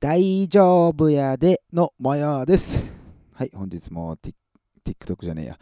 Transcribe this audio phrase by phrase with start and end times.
[0.00, 2.82] 大丈夫やでのもようです。
[3.34, 4.16] はい、本日も
[4.82, 5.58] TikTok じゃねえや。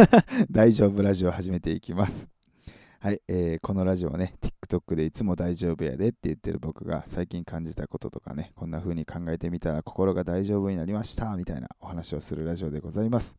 [0.50, 2.26] 大丈夫ラジオ始めていきます。
[3.00, 13.36] はい、えーこのラジオはね、TikTok でいつも大丈夫やでって言ってる僕が最近感じたこととかね、こんな風に考えてみたら心が大丈夫になりましたみたいなお話をするラジオでございます。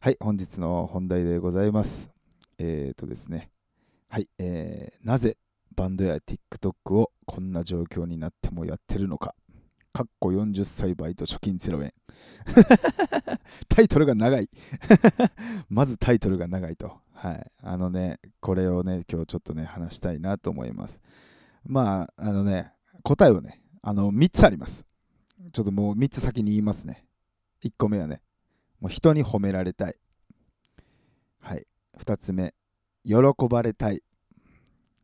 [0.00, 2.10] はい、本日の本題でございます。
[2.58, 3.50] えーとですね、
[4.08, 5.38] はい、えーなぜ
[5.78, 9.36] バンドや TikTok をこんな状況になってもやってるのか。
[9.92, 11.94] かっこ40歳バイト貯金0円。
[13.70, 14.50] タイトルが長い。
[15.70, 17.00] まずタイトルが長いと。
[17.12, 17.52] はい。
[17.62, 21.00] あのね、これをね、今日ちょっとね、話したいなと思います。
[21.64, 22.72] まあ、あのね、
[23.04, 24.84] 答えはね、あの、3つあります。
[25.52, 27.06] ちょっともう3つ先に言いますね。
[27.62, 28.20] 1個目はね、
[28.80, 29.94] もう人に褒められたい。
[31.38, 31.68] はい。
[31.98, 32.52] 2つ目、
[33.04, 33.14] 喜
[33.48, 34.02] ばれたい。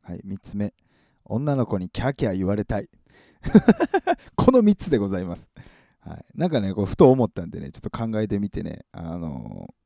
[0.04, 0.20] はい。
[0.26, 0.72] 3つ目、
[1.24, 2.88] 女の子にキャーキャー言われたい。
[4.36, 5.50] この3つでございます。
[6.00, 9.84] はい、なんかね、こうふと思ったんでね、ちょっと考えてみてね、あのー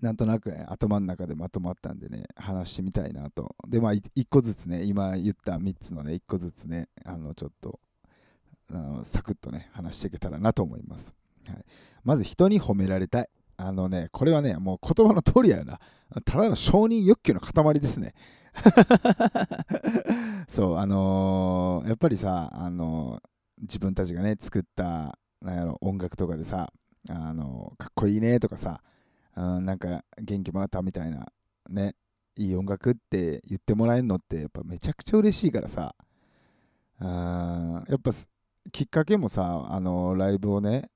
[0.00, 3.56] なんとなくね、頭の中でまとまったんでね、話してみたいなと。
[3.66, 7.80] で、まあ、1個ずつね、今言った3つのね、1個ずつね、あの、ちょっと、
[8.70, 11.14] あのサクッとね、話していけたらなと思います。
[11.46, 11.64] はい、
[12.04, 13.28] まず、人に褒められたい。
[13.56, 15.80] あのね、これはね、もう言葉の通りやよな。
[16.26, 18.14] ただの承認欲求の塊ですね。
[20.48, 23.28] そう、あのーやっぱりさ、あのー
[23.62, 26.72] 自分たちがね、作った、なんやろ、音楽とかでさ、
[27.08, 28.82] あのーかっこいいねとかさ、
[29.36, 31.26] うん、なんか元気もらったみたいな、
[31.70, 31.94] ね、
[32.36, 35.94] いい音楽って言ってもらえるのって、やっぱめちゃくちゃ嬉しいからさ、
[37.00, 38.10] うん、やっぱ
[38.72, 40.90] きっかけもさ、あのライブをね、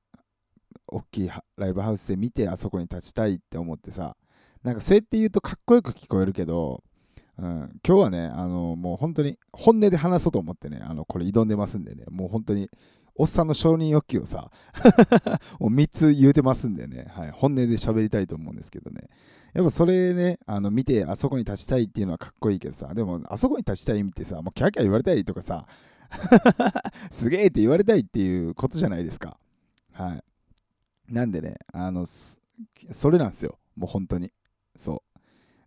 [0.87, 4.17] 大きいライブハウスで見てあそこに立ちたいって思ってさ、
[4.63, 6.83] なんかそうやって言うとかっこよく聞こえるけど、
[7.41, 12.69] うん、今日はね、あのもう本当に本音で話そうと思ってね、あのこれ挑んでますんでね、もう本当に
[13.17, 14.51] おっさんの承認欲求をさ、
[15.59, 19.09] もう3つ言うてますんでね、はい、本音で喋りたいと思うんですけどね、
[19.55, 25.67] やっぱそれね、あの見てあそこに立ちたいっていうのはかっこいいけどさ、でもあそこに立ちたい意味ってさ、もうキャーキャー言われたいとかさ、
[27.11, 29.39] すげえって言われたいっていうことじゃないですか。
[29.93, 30.25] はい。
[31.15, 34.31] なんでね、あの、それなんですよ、もう本当に。
[34.77, 35.10] そう。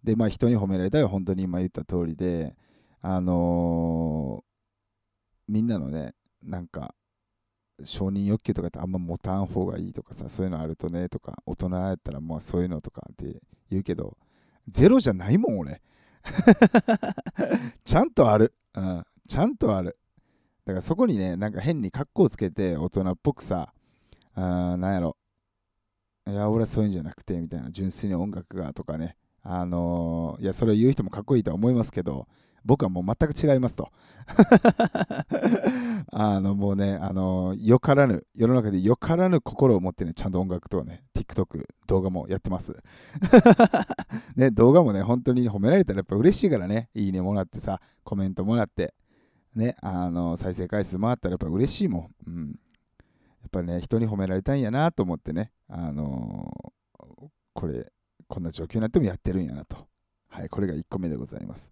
[0.04, 2.56] で、まあ人に褒められたいは本当に今言った通りで、
[3.02, 4.54] あのー
[5.48, 6.96] みんなのね、なんか、
[7.84, 14.18] 承認欲求とかってあんま持たん方がいいとかさ、そういうのあるとねとか、大人やったらまあそういうのとかって言うけど、
[14.68, 15.82] ゼロじゃないもん、俺。
[17.84, 18.54] ちゃんとある。
[18.74, 19.06] うん。
[19.28, 19.98] ちゃんとある。
[20.66, 23.74] だからそこにね、なんか変に格好つけて大人っぽくさ、
[24.36, 25.18] あーなんやろ、
[26.28, 32.28] いや、俺はそういうんじゃなくて、みたいな、純粋に音楽がとかね、あのーいや、それを言う人もかっこいいとは思いますけど、
[32.66, 33.90] 僕はもう全く違いますと。
[36.12, 42.74] あの、もうね、あのーよからぬ、世の中でよからぬ心を持ってね、ちゃんと音楽とね、TikTok、動画もやってます。
[44.38, 48.94] ね、動画もね、本当に褒められたらやっぱ嬉しいからね、いいねもらってさ、コメントもらって、
[49.56, 52.10] ね、あの再生回数回ったらやっぱ嬉しいもん。
[52.28, 52.48] うん。
[52.48, 56.50] やっぱりね、人に褒められたいんやなと思ってね、あの
[57.54, 57.92] これ、
[58.28, 59.88] こんな状況になってもやってるんやなと。
[60.30, 61.72] はい、これが1個目でございます。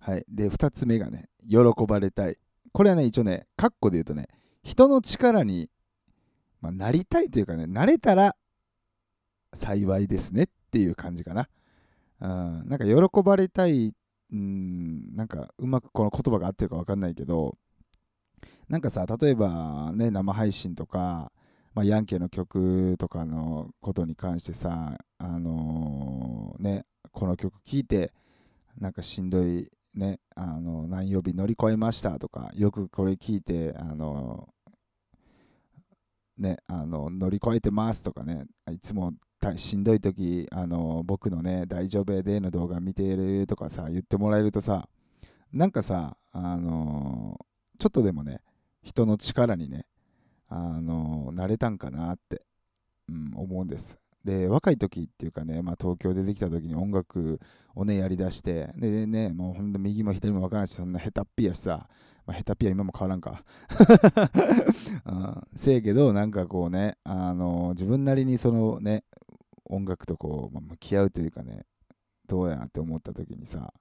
[0.00, 2.36] はい、で、2つ目がね、喜ばれたい。
[2.72, 4.28] これはね、一応ね、カッコで言うとね、
[4.62, 5.70] 人の力に、
[6.60, 8.34] まあ、なりたいというかね、なれたら
[9.52, 11.48] 幸いですねっていう感じかな。
[12.20, 13.94] うん、なんか喜ばれたい、
[14.32, 17.56] うん、なんかうまくこの言葉が合ってるか分かんないけど、
[18.68, 21.32] なんかさ、例えばね、生配信とか、
[21.78, 28.10] まあ、ヤンケの曲とかのことに関してさ、あのーね、この曲聴いて、
[28.80, 39.12] なんかしんどい、ね、あの何曜日乗り越えましたとか、よくこれ聞いて、あのーね、あの乗り越えてますとかね、いつも
[39.54, 44.88] しんどい時あの僕のね、大丈夫やでの動画見てるとかさ、言ってもらえるとさ、
[45.52, 47.44] なんかさ、あのー
[47.78, 48.40] ちょっとでもね、
[48.82, 49.84] 人の力にね、
[50.48, 52.42] あの慣れたんかなって、
[53.08, 53.98] うん、思うんです。
[54.24, 57.40] で、若い時っていうかね、まあ、東京出てきた時に音楽
[57.74, 61.88] をね、やりだして、でね、もうほんと右も左も分からんし、そんな下手っぴやしさ、
[62.26, 63.44] まあ、下手っぴは今も変わらんか。
[65.06, 69.04] うん、せやけど、なんかこうね、あの自分なりにそのね、
[69.64, 71.64] 音楽とこう、まあ向き合うというかね、
[72.26, 73.72] どうやって思った時にさ、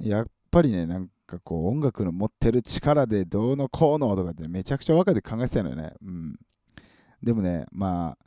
[0.00, 5.92] やっぱりね、なんかこう音楽の持ってる力でどうのこうのとかってめちゃくちゃ若で考えてたのよね。
[6.02, 6.36] うん。
[7.22, 8.24] でもね、まあ、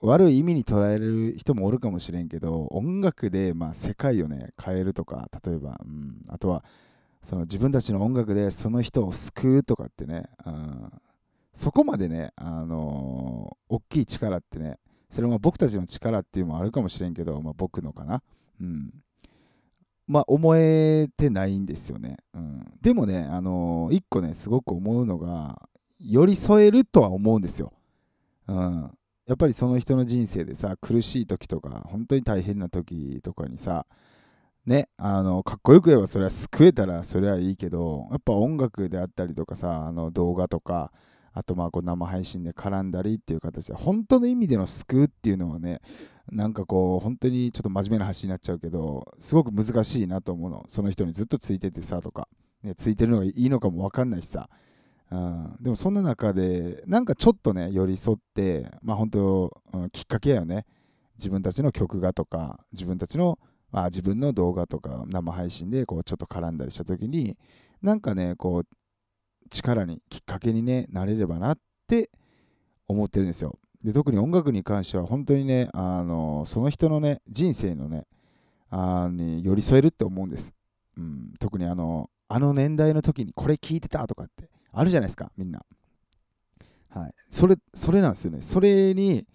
[0.00, 6.64] 悪い意味に捉える人もおるかもしれんけど、音楽でまあ世界をね、変えるとか、例えば、うん、あとは、
[7.22, 10.92] その自分たちの音楽でその人を救うとかってね、うん、
[11.54, 14.78] そこまでね、あのー、大きい力ってね、
[15.08, 18.22] それも僕たちの力っていうのもあるかもしれんけど、まあ、僕のかな。
[18.60, 18.90] うん。
[20.06, 22.16] まあ、思えてないんですよね。
[22.34, 25.68] うん、でもね、あのー、一個ね、すごく思うのが、
[26.00, 27.72] 寄り添えるとは思うんですよ。
[28.48, 28.90] うん。
[29.26, 33.86] やっぱりその人の人生でさ、苦しい時とか、本当に大変な時とかにさ、
[34.66, 40.90] ね、あのかっこよく言えばそれは救えたらそれはいいけどやっぱ音楽であったりとかさあの動画とか
[41.34, 45.80] あとまあこう生配信で絡んだりっていう形で本当の意味での救うっていうのはね
[46.30, 50.64] なんかこう本当にちょっと真面目な話になっちゃうけどすごく難しいなと思うの。
[50.68, 52.28] その人にずっとついててさとか、
[52.62, 54.48] ね、ついてるのがいいのかも分かんないしさ、
[55.10, 60.64] うん、でもそんな中でなんかちょっとね寄り添ってまあ本当、うん、きっかけやよね。
[61.16, 63.38] 自分たちの曲がとか自分たちの
[63.74, 67.36] まあ、自分の動画とか生配信でこうちょっと絡んだりした時に
[67.82, 68.66] なんかねこう
[69.50, 72.10] 力にきっかけに、ね、なれればなって
[72.86, 73.58] 思ってるんですよ。
[73.82, 78.06] で特に音楽に関しては本当にねあのその人のね人生のね
[78.70, 80.54] あに寄り添えるって思うんです、
[80.96, 85.60] うん、特にあのあの年代の時にこれ聞いてたとかってあるじゃないですかみんな。
[86.88, 87.14] はい。
[87.28, 88.40] それそれなんですよね。
[88.40, 89.26] それに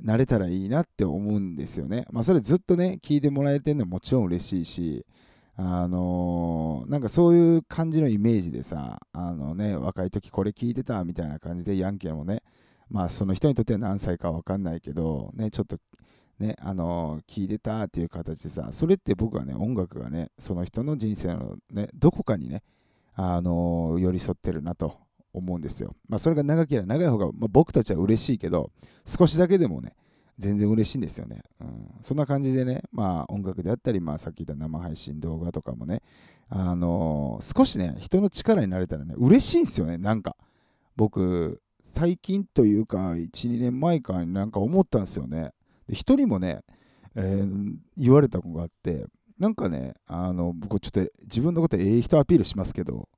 [0.00, 2.04] なれたらいいなって思うんですよね。
[2.10, 5.06] まあ、それずっとね、聞いてもらえてるのはもちろん嬉しいし、
[5.56, 12.42] あのー、なんかそういう感じのイメージでさ、あのね、若い時これ聞いてたみたいな感じで、ヤンキーもね、
[12.90, 15.78] まあその人にとっては何歳かわかんないけど、ね、ちょっと
[16.40, 22.62] ね、あのー、聞いてたっていう形でさ、それって僕はね、音楽がね、その人の人生のね、どこかにね、
[23.14, 24.98] あのー、寄り添ってるなと
[25.32, 25.94] 思うんですよ。
[26.08, 28.70] まあ、それが長ければ長い方が、まあ、僕たちは嬉しいけど、
[29.04, 29.94] 少しだけでもね、
[30.38, 31.42] 全然嬉しいんですよね。
[31.60, 36.02] うん、そんな感じでね、まあ音楽であったり、まあさっき言った生配信動画とかもね、
[36.48, 40.36] あのー、少しね、人の力になれたらね、嬉しいんですよね、なんか。
[40.96, 45.52] 僕、最近というか、1、2年前かになんか思ったんですよね。
[45.86, 46.62] で、人にもね、
[47.14, 49.06] えー、言われた子があって、
[49.38, 53.08] なんかね、あの、僕ちょっと自分のことええ人アピールしますけど、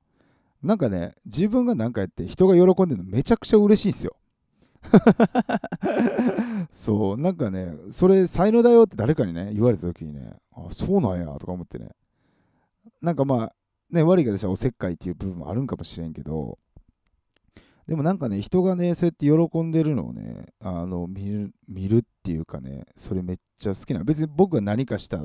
[0.63, 4.17] なんかね、自分が何かやって人が喜んでるのめちゃくちゃ嬉しいんですよ。
[6.71, 11.91] そう、なんかね、それ才能だよって誰かにね、言われた時にね、あ、そうなんやとか思ってね。
[13.01, 13.53] なんかまあ、
[13.91, 16.59] ね、悪いがでしたらおせっかいっていう部分もあるんかもしれんけど、
[17.87, 24.03] でもなんかね、人がね、そうやって喜んでるのをね、あの見る見るっていうかね、それめっちゃ好きな。
[24.03, 25.21] 別に僕が何かした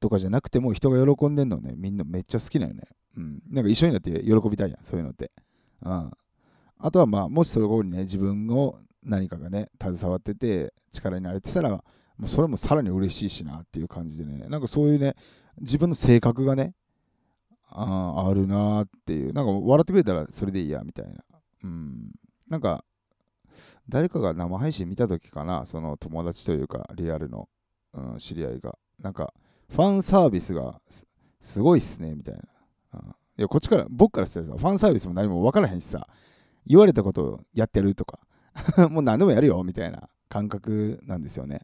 [0.00, 2.82] とかじゃなくても、人が喜んでるのね、みんなめっちゃ好きなよね。
[3.16, 3.42] うん。
[3.48, 5.30] なんか一緒になって喜びたいやん、そういうのって。
[5.82, 6.10] うん。
[6.78, 11.82] あとはまあ、もしそれこにね、自分を何かがね、携わってて、力になれてたら、も
[12.24, 15.14] うそれもさらに嬉しいしなっていう感じでね、なんかそういうね、
[15.60, 16.74] 自分の性格がね、
[17.68, 21.22] ああるなっていう、なんか笑ってくれたらそれでいいやみたいな。
[21.64, 22.12] うん。
[22.48, 22.84] なんか、
[23.88, 27.48] 誰かが生配信見た時かな、その友達というか、リアルの、
[27.94, 29.32] うん、知り合いが、なんか、
[29.68, 30.80] ファンサービスが
[31.40, 32.42] すごいっすね、みたいな。
[33.40, 36.06] いやこっちから僕からしたらさファンサービスも何も分からへんしさ
[36.66, 38.18] 言われたことをやってるとか
[38.90, 41.62] もう何でもやるよみたいな感覚なんですよね。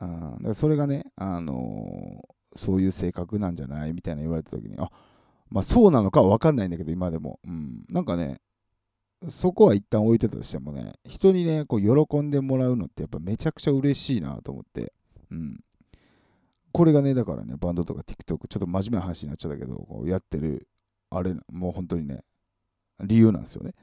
[0.00, 4.90] うん、だからそれがね、あのー、そういう性格なんじゃないみたいな言われた時にあ
[5.50, 8.40] まあそうなのかは分かんないんだけど今でも、うん、なんかね
[9.28, 14.92] そこは一旦置いてたとしてもね人にねこう喜んでもらうのってやっぱめちゃくちゃ嬉しいなと思って、
[15.30, 15.60] うん、
[16.72, 20.68] これがねだからねバンドとか TikTok ちょっと真面目な話になっちゃったけどこうやってる
[21.14, 22.24] あれ、もう本当にね、
[23.00, 23.74] 理由なんですよね。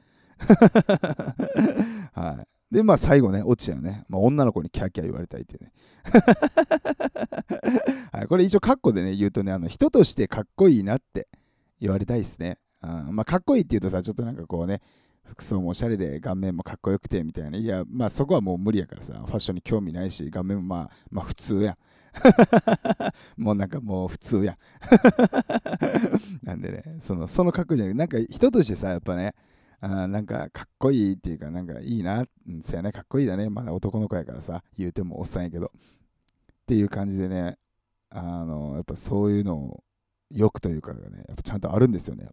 [2.12, 2.74] はい。
[2.74, 4.04] で、まあ最後ね、落ちたよね。
[4.08, 5.72] まあ、女の子にキャーキャー言われたいっていうね。
[8.12, 11.28] はい、これ一応カッコでね、言うとね、あの人としてかっこいいなって
[11.80, 12.58] 言われたいですね。
[12.82, 14.80] うん、まあかっこいいって言うとさ、ちょっとなんかこうね、
[15.24, 17.58] 服装もおしゃれで顔面もかっこよくてみたいな。
[17.58, 21.76] いや、まあそこはもう無理やからさ、ファッションに興味ないし、顔面もまあ、まあ普通や。
[23.36, 24.58] もうなんかもう普通や。
[26.42, 29.34] なんでね、そのその格好じゃなくて、なんか人としてさ、やっぱね、
[29.84, 32.24] あなんかかっこいいっていうか、なんかいいな、
[32.60, 33.50] せやね、かっこいいだね。
[33.50, 35.66] まだ男の子やからさ、言うてもおっさんやけど。
[35.66, 37.58] っていう感じでね、
[38.08, 39.84] あの、やっぱそういうのを
[40.30, 42.28] 欲というかね、やっぱちゃんとあるんですよね。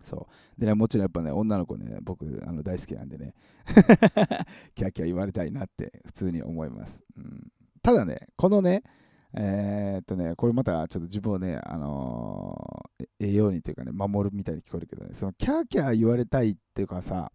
[0.00, 0.60] そう。
[0.60, 3.34] でね、もちろんやっぱね、女の子ね、僕あの大好きなんでね、
[4.76, 7.02] キャーキャー言われたいなって普通に思います。
[7.16, 8.82] うんただね、このね、
[9.34, 17.30] えー、っとね、これまたちょっと自分をね、あのー、栄養にというかね、守るみたいに聞こえるけどね、そのキャーキャー言われたいっていうかさ、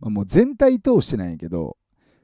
[0.00, 1.76] まあ、もう全体通してないんやけど、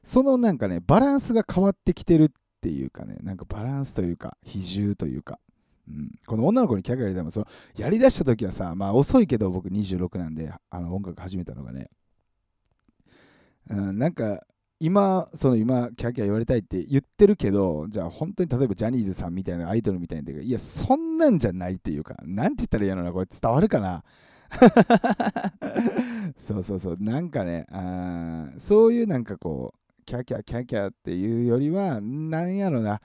[0.03, 2.27] そのなんかね、バランスが変わってきてるっ
[2.61, 5.39] ていうかね、なんかバランスというか、比重というか、
[5.87, 7.47] うん、この女の子にキャーキャーやりたいもその
[7.77, 11.89] やりだした時はさまあ遅いけど僕26なんであの音楽始めたのがね、
[13.69, 14.41] うん、なんか
[14.79, 24.03] 今その今キャキャ言われたいって言ってるけどじゃあ本当に例えばジャニーズさんみたいなアイドルみたいないやそんなんじゃないっていうかなんて言ったらいいのなこれ伝わるかな？
[26.37, 26.97] そうそうそう。
[26.99, 33.01] なんかねあそういうなんかこうキャキャキャキャっていうよりはなんやろな。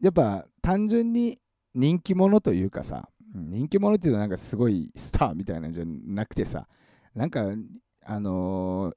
[0.00, 1.38] やっぱ単純に
[1.74, 6.68] 人気者というかさ人気者っていうのはなんかすごいスターみたいなんじゃなくてさ
[7.14, 7.46] なんか
[8.04, 8.94] あのー、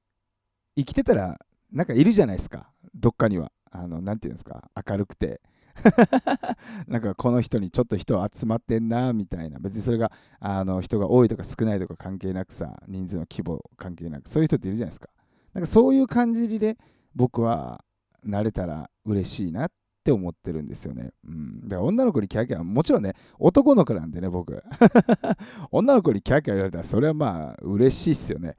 [0.76, 1.40] 生きてたら
[1.72, 2.72] なんかいるじゃないですか。
[2.96, 3.52] どっかには。
[3.72, 4.70] あの何て言うんですか。
[4.90, 5.42] 明るくて。
[6.88, 9.60] なんかこの人にちょっと人集まってんなみたいな。
[9.60, 15.10] 別にそれがあの人が多いとか少ないとか関係なくさ人数の規模関係なくそういう人っているじゃないですか。
[15.54, 16.78] なんかそういう感じで
[17.16, 17.84] 僕は
[18.24, 19.72] なれたら嬉しいなっ
[20.08, 21.12] って思ってるんですよね。
[21.28, 21.68] うん。
[21.68, 24.64] だから女の子にキャーキャー、もちろんね、男の子なんでね、僕。
[25.70, 28.56] 女の子にキャーキャー言われたら、それはまあ、嬉しいっすよね。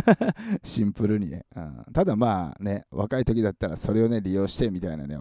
[0.62, 1.84] シンプルにね、うん。
[1.94, 5.16] ただまあね、若い時だったらそれをね、利用してみたいなね、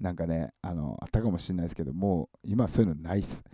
[0.00, 3.44] なんかね、あの、あったかもしれないですけど、もう今そういうのないっす。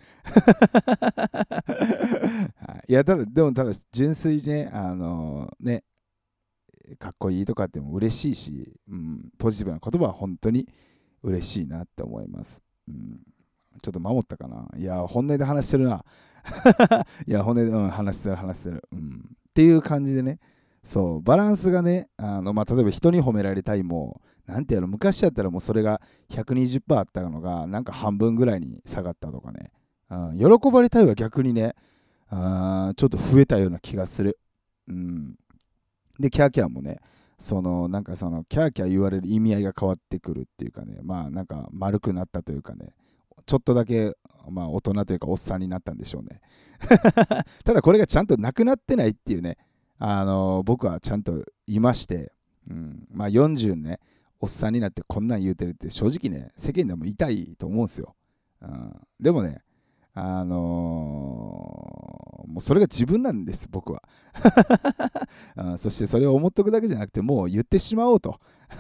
[2.89, 5.85] いや、ただ、でもただ、純粋にね、あのね、
[6.99, 10.67] かっこいいとかっても嬉しいし、うん、ポジティブな言葉は本当に
[11.23, 12.63] 嬉しいなって思います。
[12.89, 13.21] うん、
[13.83, 14.69] ちょっと守ったかな？
[14.77, 16.05] いや、本音で話してるな。
[17.27, 18.83] いや、本音で、うん、話してる、話してる。
[18.93, 19.37] うん。
[19.51, 20.39] っていう感じでね、
[20.83, 26.01] そう、バランスがね、あのまあ、例えば人に褒められたいも、なんていうの、昔やったらもうそれが
[26.31, 29.71] 120%あったのが、なんか半分ぐらいに下がったとかね。
[30.11, 31.75] うん、喜ばれたいは逆にね、
[32.29, 34.39] あちょっと増えたような気がする。
[34.89, 35.37] うん。
[36.19, 36.99] で、キャーキャーもね、
[37.41, 40.99] そのなんかそのキャーキャー言われる意味合いが変わってくるっていうかね。
[41.03, 42.93] まあなんか丸くなったというかね。
[43.47, 44.13] ちょっとだけ
[44.51, 46.43] まあ大人というかおっさんになったんでしょうね。
[47.65, 49.57] ただこれがちゃんとなくなってないっていうね。
[49.99, 52.33] あの僕はちゃんと言いまして、
[52.69, 54.01] うん、まあ40ね
[54.39, 58.15] おっさんになってこんなん言うてるって正直ね世間でも痛いと思うんですよ、
[58.63, 59.63] うん、でもね
[60.23, 64.03] あのー、もうそれが自分なんです、僕は。
[65.79, 68.39] そしてそれを思っとくだけじゃなくて、もう言ってしまおうと。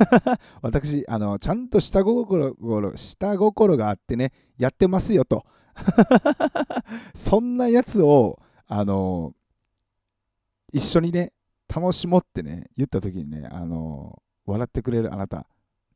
[0.61, 2.55] 私、あの、ちゃんと下心
[2.97, 5.47] 下心があってね、やってますよと。
[7.15, 11.33] そんなやつを、あのー、一緒にね、
[11.75, 15.47] 楽しもうってね、言った時にね、あのー、笑ってくれるあなた、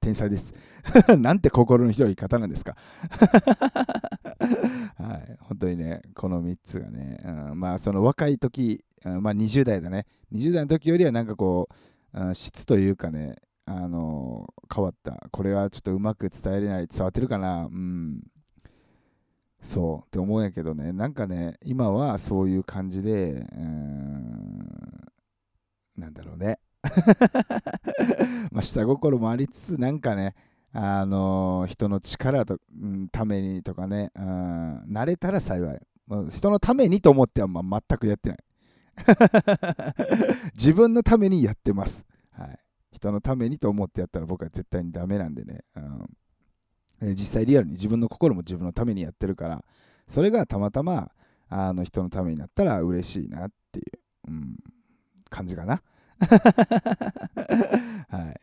[0.05, 0.53] 天才です。
[1.19, 2.77] なんて心の広い方なんですか。
[4.99, 11.71] はい、本当にね、この3つがね、うん、まあその若い時、うん、まあ20代だね、20代の時よりはなんかこ
[12.13, 15.27] う、うん、質というかね、あのー、変わった。
[15.31, 18.23] これはちょっとうまく伝えれない、伝わってるかな、うん。
[19.63, 24.69] そうって思うんやけどね、なんかね、今はそういう感じで、うん、
[25.97, 26.59] なんだろうね。
[28.53, 30.35] まあ下心もありつつなんかね
[30.77, 38.39] あの、人の力と、うん、ためにとかね、うん、慣れたら幸い、まあ、人のためにと思っては、まあ、全くやってない。
[40.55, 42.59] 自分のためにやってます、はい、
[42.93, 45.65] 人のためにと思ってやったら僕は絶対にダメなんでね、
[47.01, 49.65] うん、実際リアルに自分の心も自分のためにやってるから
[50.07, 51.11] それがたまたま
[51.49, 54.57] あの人のためになったら嬉しいなっていう、うん、
[55.29, 55.83] 感じかな。
[58.09, 58.41] はい。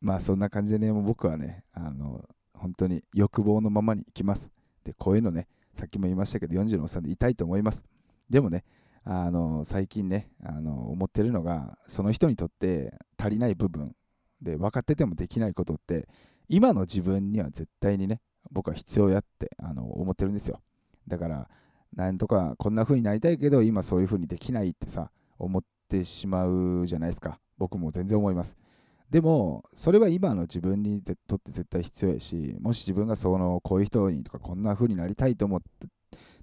[0.00, 4.50] まあそんな感じでね、僕はね、あの、本当に欲望のままに行きます。
[4.84, 7.84] で、こういうのね、さっきも言いましたけど、40のおっさんでいたいと思います。
[8.28, 8.64] でもね、
[9.08, 13.94] あの最近ねあの思ってるのがその人にとって足りない部分
[14.42, 16.08] で分かっててもできないことって
[16.48, 18.20] 今の自分には絶対にね
[18.50, 20.60] 僕は必要やってあの思ってるんですよ
[21.06, 21.48] だから
[21.94, 27.38] なんとかこんな風になりたいけど今そういう風にできないってさ思っってしまうじゃないですか。
[27.56, 28.56] 僕も全然思います。
[29.08, 35.60] でもそれは今の自分にとって絶対必要やしもし自分がそのこういう人にとかこんな風になりたいと思っ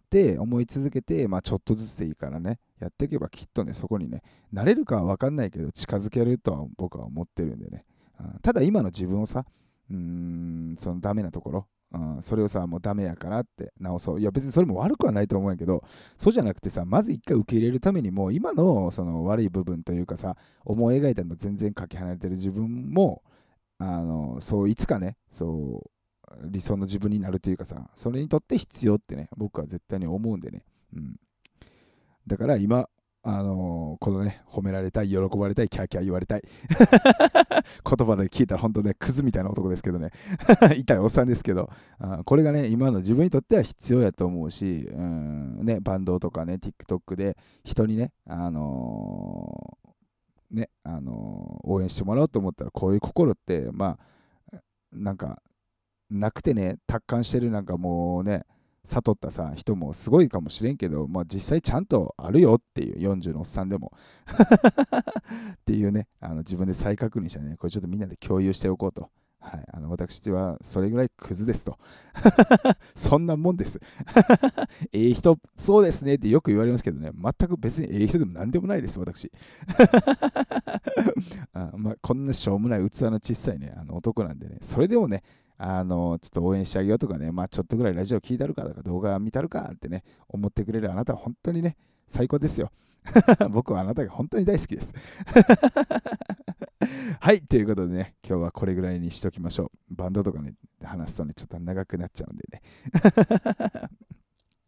[0.10, 4.22] て思い続けて、まあ、ちょっとずつでいいからねやっていけばきっとねそこにね
[4.52, 7.84] なれるかは分かんないけど近づけるとは僕は思ってるんでね、
[8.20, 9.44] うん、ただ今の自分をさ
[9.90, 14.20] うーんそのダメなところうん、それをさ、もうダメやからって直そう。
[14.20, 15.84] いや、別にそれも悪くはないと思うんやけど、
[16.18, 20.36] そうじゃなくてさ、まず一回受け入れるためにも、今のその悪い部分というかさ、
[20.66, 23.22] 思い描いたの全然かけ離れてる自分も、
[23.78, 30.64] あの、そう、いつかね、そう、理想の自分になるというかさ、それにとって必要ってね、僕は絶対に思うんでね。
[30.96, 31.16] うん。
[32.26, 32.90] だから今、
[33.26, 36.42] あのーこのね、褒められたい、喜ばれたい、キャーキャー言われたい。
[37.88, 40.12] 言葉で聞いたら本当ね、クズみたいな男ですけどね、
[40.78, 53.98] 痛いおっさんですけど、あこれがね、今の自分にとっては必要やと思うし、うん、ね、バンドとかね、TikTok で人にね、あのーね、あのー応援してもらおうと思ったら、こういう心って、ま
[54.52, 54.60] あ、
[54.92, 55.42] なんか、
[56.10, 58.44] なくてね、達観してるなんかもうね、
[58.86, 63.94] 悟ったさ人もすごいかもしれんけど、まあ、実際ちゃんとあるよっていう40のおっさんでも。
[65.56, 69.10] っていうねあの自分で再確認してねこれちょっとみんなで共有しておこうと、
[69.40, 71.78] はい、あの私はそれぐらいクズですと。
[72.96, 73.80] そんなもんです。
[74.92, 77.12] ええ人そうですねってよく言われますけどね。
[77.14, 79.32] 全く別にええ人でも何でもないです私。
[81.54, 84.58] あまあ、こんなしょうもない器の小さいねあの男なんでね。
[84.62, 85.24] それでもね
[85.58, 92.72] あのちょっと応援してあげようとかね、まあ、ちょっとぐらいラジオ聞いたるかとか動画見たるかってね思ってくれるあなたは本当にね最高ですよ。
[93.52, 94.94] 僕はあなたが本当に大好きです。
[97.20, 99.96] はいということでね今日はこれぐらいにしときましょう。
[99.96, 102.62] バンドとかね話すとねちょっと長くなっちゃうんでね。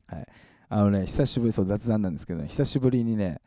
[0.08, 0.28] はい。
[0.68, 3.40] あのね久しぶりそう雑談なんですけどね久しぶりにね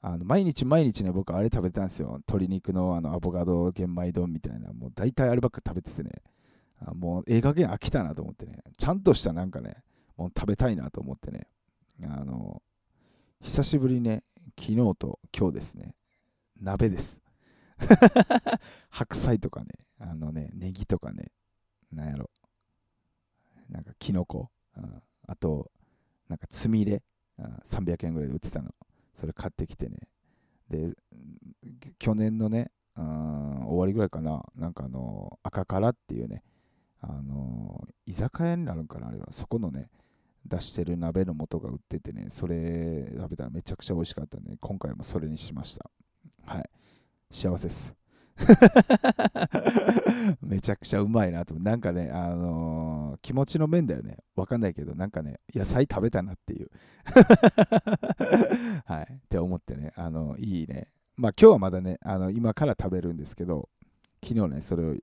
[0.00, 2.08] あの毎日毎日ね僕あれ食べてたんですよ。
[2.28, 6.10] 鶏肉のあのアボカド玄米丼みたいなもう大体あればっか食べててね。
[6.80, 8.62] あもうええ加減飽きたなと思ってね。
[8.76, 9.82] ちゃんとしたなんかね
[10.16, 11.46] もう食べたいなと思ってね。
[12.04, 12.62] あの
[13.40, 14.22] 久しぶりね
[14.58, 15.94] 昨日と今日ですね。
[16.60, 17.20] 鍋です。
[18.90, 19.68] 白菜とかね。
[19.98, 21.32] あのねネギとかね。
[21.92, 22.30] なんやろ。
[23.68, 25.70] なんかキノコ、うん、あと
[26.28, 27.02] なんかつみれ、
[27.38, 28.74] うん、300円ぐらいで売ってたの。
[29.14, 29.98] それ買ってきてね。
[30.68, 30.94] で
[31.98, 34.44] 去年のね、うん、終わりぐらいかな。
[34.54, 36.42] なんかあの赤からっていうね。
[37.00, 39.26] あの居酒屋になるんかなあれは。
[39.30, 39.88] そこのね
[40.44, 45.90] 出してる鍋の素が売っててねそれ食べたらめちゃくちゃ美味しかったんで今回もそれにしました。
[46.46, 46.70] はい。
[47.30, 47.94] 幸せです。
[50.40, 54.18] めちゃくちゃうまいなとなんかねあのー気持ちの面だよね。
[54.36, 56.70] わかんないけどなんかね野菜食べたなっていう。
[58.86, 59.12] はい。
[59.12, 60.88] って思ってねあのいいね。
[61.16, 63.68] まあ今日はまだねあの今から食べるんですけど
[64.22, 65.00] 昨日ねそれを1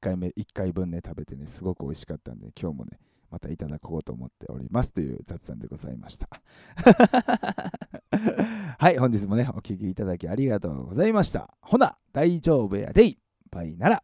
[0.00, 2.98] 回目1回分ね食べてねすごく美味しかったんで今日もね
[3.30, 6.28] またいただこうと思っておりますという雑談でございました。
[8.78, 11.54] はい本日もねお聴きいただきありがとうございました。
[11.62, 13.18] ほな大丈夫やでい。
[13.50, 14.02] バイなら。